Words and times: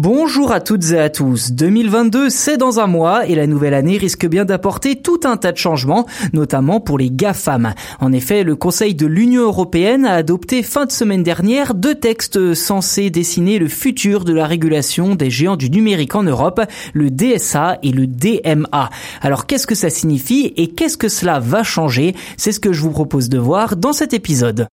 Bonjour 0.00 0.52
à 0.52 0.60
toutes 0.60 0.92
et 0.92 1.00
à 1.00 1.10
tous. 1.10 1.50
2022, 1.50 2.30
c'est 2.30 2.56
dans 2.56 2.78
un 2.78 2.86
mois 2.86 3.26
et 3.26 3.34
la 3.34 3.48
nouvelle 3.48 3.74
année 3.74 3.98
risque 3.98 4.28
bien 4.28 4.44
d'apporter 4.44 4.94
tout 4.94 5.18
un 5.24 5.36
tas 5.36 5.50
de 5.50 5.56
changements, 5.56 6.06
notamment 6.32 6.78
pour 6.78 6.98
les 6.98 7.10
GAFAM. 7.10 7.74
En 7.98 8.12
effet, 8.12 8.44
le 8.44 8.54
Conseil 8.54 8.94
de 8.94 9.06
l'Union 9.06 9.42
européenne 9.42 10.06
a 10.06 10.14
adopté 10.14 10.62
fin 10.62 10.86
de 10.86 10.92
semaine 10.92 11.24
dernière 11.24 11.74
deux 11.74 11.96
textes 11.96 12.54
censés 12.54 13.10
dessiner 13.10 13.58
le 13.58 13.66
futur 13.66 14.24
de 14.24 14.32
la 14.32 14.46
régulation 14.46 15.16
des 15.16 15.30
géants 15.30 15.56
du 15.56 15.68
numérique 15.68 16.14
en 16.14 16.22
Europe, 16.22 16.60
le 16.94 17.10
DSA 17.10 17.80
et 17.82 17.90
le 17.90 18.06
DMA. 18.06 18.90
Alors 19.20 19.46
qu'est-ce 19.46 19.66
que 19.66 19.74
ça 19.74 19.90
signifie 19.90 20.52
et 20.56 20.68
qu'est-ce 20.68 20.96
que 20.96 21.08
cela 21.08 21.40
va 21.40 21.64
changer? 21.64 22.14
C'est 22.36 22.52
ce 22.52 22.60
que 22.60 22.72
je 22.72 22.82
vous 22.82 22.92
propose 22.92 23.28
de 23.28 23.38
voir 23.38 23.74
dans 23.74 23.92
cet 23.92 24.12
épisode. 24.14 24.68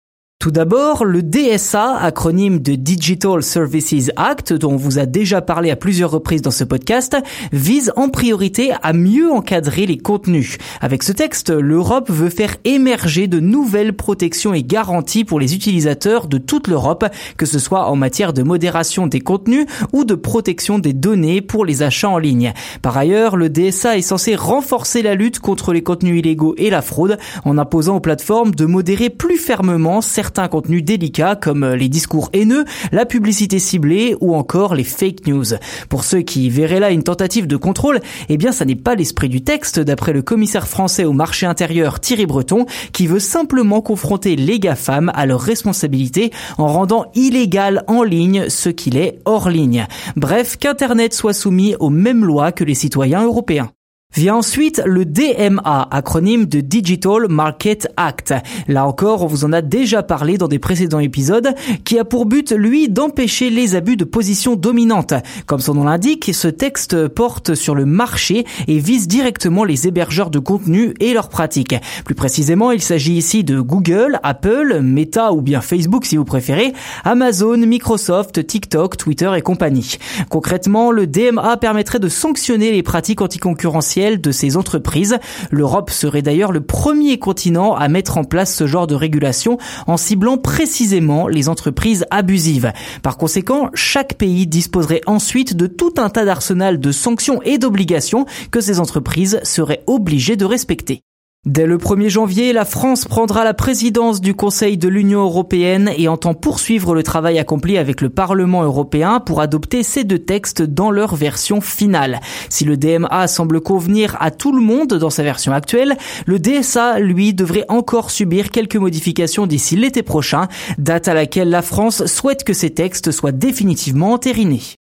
Tout 0.44 0.52
d'abord, 0.52 1.05
le 1.05 1.23
DSA, 1.23 1.96
acronyme 1.96 2.59
de 2.59 2.76
Digital 2.76 3.41
Services 3.41 4.12
Act, 4.18 4.52
dont 4.52 4.73
on 4.73 4.76
vous 4.76 5.00
a 5.00 5.05
déjà 5.05 5.41
parlé 5.41 5.71
à 5.71 5.77
plusieurs 5.77 6.12
reprises 6.12 6.41
dans 6.41 6.52
ce 6.52 6.66
podcast, 6.66 7.16
vise 7.54 7.94
en 7.95 8.09
priorité 8.09 8.73
à 8.84 8.91
mieux 8.91 9.31
encadrer 9.31 9.86
les 9.86 9.98
contenus. 9.98 10.58
Avec 10.81 11.03
ce 11.03 11.14
texte, 11.14 11.50
l'Europe 11.50 12.09
veut 12.12 12.30
faire 12.30 12.58
émerger 12.66 13.27
de 13.27 13.40
nouvelles 13.40 13.94
protections 13.94 14.53
et 14.53 14.64
garanties 14.64 15.23
pour 15.23 15.40
les 15.40 15.55
utilisateurs 15.55 16.27
de 16.27 16.40
toute 16.40 16.67
l'Europe, 16.67 17.05
que 17.38 17.45
ce 17.45 17.58
soit 17.58 17.88
en 17.88 17.95
matière 17.95 18.34
de 18.34 18.44
modération 18.44 19.08
des 19.08 19.22
contenus 19.22 19.66
ou 19.94 20.03
de 20.03 20.14
protection 20.14 20.78
des 20.78 20.91
données 20.91 21.39
pour 21.39 21.64
les 21.64 21.84
achats 21.84 22.09
en 22.09 22.17
ligne. 22.17 22.52
Par 22.81 22.98
ailleurs, 22.98 23.38
le 23.38 23.48
DSA 23.48 23.98
est 23.98 24.02
censé 24.02 24.36
renforcer 24.36 25.03
la 25.03 25.16
lutte 25.16 25.39
contre 25.39 25.72
les 25.72 25.84
contenus 25.84 26.20
illégaux 26.20 26.53
et 26.58 26.70
la 26.70 26.81
fraude 26.81 27.17
en 27.45 27.58
imposant 27.58 27.95
aux 27.95 28.02
plateformes 28.02 28.53
de 28.53 28.66
modérer 28.66 29.09
plus 29.09 29.38
fermement 29.38 30.02
certains 30.02 30.33
certains 30.34 30.48
contenus 30.48 30.84
délicats 30.84 31.36
comme 31.36 31.64
les 31.64 31.90
discours 31.90 32.32
haineux, 32.34 32.66
la 32.92 33.05
publicité 33.05 33.60
ciblée 33.60 34.16
ou 34.20 34.34
encore 34.34 34.73
les 34.73 34.84
fake 34.84 35.28
news. 35.28 35.46
Pour 35.90 36.04
ceux 36.04 36.22
qui 36.22 36.50
verraient 36.50 36.80
là 36.80 36.90
une 36.90 37.04
tentative 37.04 37.46
de 37.46 37.56
contrôle, 37.56 38.00
eh 38.30 38.38
bien 38.38 38.52
ça 38.52 38.66
n'est 38.66 38.73
pas 38.73 38.96
l'esprit 38.96 39.30
du 39.30 39.44
texte 39.44 39.80
d'après 39.80 40.12
le 40.12 40.23
commissaire 40.23 40.67
français 40.67 41.06
au 41.06 41.14
marché 41.14 41.45
intérieur 41.45 42.00
Thierry 42.00 42.25
Breton 42.25 42.66
qui 42.94 43.06
veut 43.06 43.20
simplement 43.20 43.81
confronter 43.81 44.36
les 44.36 44.59
GAFAM 44.59 45.12
à 45.14 45.28
leurs 45.28 45.40
responsabilités 45.40 46.31
en 46.58 46.66
rendant 46.66 47.12
illégal 47.14 47.84
en 47.86 48.02
ligne 48.02 48.50
ce 48.50 48.70
qu'il 48.70 48.97
est 48.97 49.20
hors 49.25 49.52
ligne. 49.52 49.86
Bref, 50.16 50.58
qu'Internet 50.58 51.14
soit 51.14 51.34
soumis 51.34 51.75
aux 51.80 51.92
mêmes 51.92 52.25
lois 52.25 52.52
que 52.52 52.64
les 52.64 52.73
citoyens 52.73 53.23
européens. 53.23 53.70
Vient 54.16 54.36
ensuite 54.36 54.80
le 54.86 55.06
DMA, 55.06 55.88
acronyme 55.89 56.45
de 56.45 56.59
Digital 56.59 57.28
Market 57.30 57.88
Act. 57.97 58.36
Là 58.67 58.86
encore, 58.86 59.23
on 59.23 59.25
vous 59.25 59.44
en 59.44 59.52
a 59.52 59.64
déjà 59.64 60.03
parlé 60.03 60.38
dans 60.38 60.47
des 60.47 60.59
précédents 60.59 61.00
épisodes, 61.00 61.56
qui 61.83 61.97
a 61.97 62.06
pour 62.06 62.28
but, 62.28 62.52
lui, 62.52 62.89
d'empêcher 62.89 63.50
les 63.50 63.75
abus 63.75 63.97
de 63.97 64.03
position 64.03 64.56
dominante. 64.56 65.16
Comme 65.47 65.61
son 65.61 65.73
nom 65.73 65.86
l'indique, 65.86 66.30
ce 66.31 66.47
texte 66.47 67.08
porte 67.08 67.56
sur 67.56 67.73
le 67.73 67.88
marché 67.88 68.45
et 68.67 68.78
vise 68.78 69.08
directement 69.08 69.64
les 69.64 69.88
hébergeurs 69.88 70.30
de 70.30 70.38
contenu 70.38 70.94
et 71.00 71.14
leurs 71.14 71.30
pratiques. 71.30 71.75
Plus 72.06 72.16
précisément, 72.16 72.69
il 72.69 72.84
s'agit 72.84 73.14
ici 73.14 73.44
de 73.44 73.61
Google, 73.61 74.19
Apple, 74.22 74.80
Meta 74.81 75.34
ou 75.34 75.41
bien 75.41 75.61
Facebook 75.61 76.06
si 76.06 76.17
vous 76.17 76.25
préférez, 76.25 76.73
Amazon, 77.03 77.58
Microsoft, 77.58 78.45
TikTok, 78.45 78.95
Twitter 78.95 79.31
et 79.36 79.41
compagnie. 79.41 79.97
Concrètement, 80.30 80.91
le 80.91 81.08
DMA 81.08 81.58
permettrait 81.58 82.00
de 82.00 82.09
sanctionner 82.09 82.72
les 82.72 82.84
pratiques 82.84 83.22
anticoncurrentielles 83.22 84.03
de 84.12 84.32
ces 84.32 84.58
entreprises. 84.58 85.18
L'Europe 85.52 85.90
serait 85.90 86.22
d'ailleurs 86.22 86.52
le 86.52 86.62
premier 86.62 87.20
continent 87.20 87.76
à 87.76 87.88
mettre 87.88 88.18
en 88.18 88.23
place 88.23 88.54
ce 88.54 88.68
genre 88.68 88.88
de 88.88 88.96
régulation 88.96 89.58
en 89.88 89.98
ciblant 89.98 90.38
précisément 90.38 91.28
les 91.28 91.50
entreprises 91.50 92.06
abusives. 92.12 92.74
Par 93.02 93.18
conséquent, 93.18 93.70
chaque 93.74 94.16
pays 94.16 94.46
disposerait 94.48 95.02
ensuite 95.06 95.56
de 95.56 95.68
tout 95.68 95.94
un 95.98 96.09
tas 96.09 96.26
d'arsenal 96.26 96.80
de 96.80 96.92
sanctions 96.92 97.42
et 97.44 97.58
d'obligations 97.58 98.26
que 98.52 98.62
ces 98.62 98.80
entreprises 98.80 99.40
seraient 99.44 99.84
obligées 99.88 100.36
de 100.36 100.46
respecter. 100.46 101.04
Dès 101.45 101.66
le 101.66 101.77
1er 101.77 102.08
janvier, 102.08 102.53
la 102.53 102.63
France 102.63 103.03
prendra 103.03 103.44
la 103.44 103.53
présidence 103.53 104.22
du 104.22 104.34
Conseil 104.34 104.78
de 104.78 104.88
l'Union 104.88 105.23
européenne 105.23 105.91
et 105.97 106.07
entend 106.07 106.34
poursuivre 106.34 106.95
le 106.95 107.03
travail 107.03 107.38
accompli 107.38 107.78
avec 107.78 108.00
le 108.00 108.09
Parlement 108.09 108.63
européen 108.63 109.19
pour 109.19 109.41
adopter 109.41 109.84
ces 109.84 110.06
deux 110.06 110.19
textes 110.19 110.62
dans 110.62 110.90
leur 110.90 111.18
version 111.18 111.59
finale. 111.59 112.22
Si 112.47 112.63
le 112.63 112.78
DMA 112.78 113.28
semble 113.28 113.59
convenir 113.59 114.16
à 114.22 114.31
tout 114.31 114.53
le 114.53 114.62
monde 114.62 114.94
dans 114.94 115.09
sa 115.09 115.23
version 115.23 115.51
actuelle, 115.51 115.97
le 116.28 116.40
DSA, 116.40 117.00
lui, 117.00 117.34
devrait 117.34 117.66
encore 117.68 118.09
subir 118.09 118.50
quelques 118.50 118.78
modifications 118.78 119.45
d'ici 119.45 119.75
l'été 119.75 120.01
prochain, 120.01 120.47
date 120.78 121.09
à 121.09 121.13
laquelle 121.13 121.50
la 121.50 121.62
France 121.62 122.06
souhaite 122.06 122.45
que 122.45 122.53
ces 122.53 122.69
textes 122.69 123.12
soient 123.12 123.34
définitivement 123.34 124.13
entérinés. 124.13 124.78